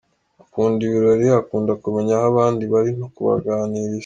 [0.43, 3.99] Akunda ibirori, akunda kumenya aho bandi bari no kubaganiriza.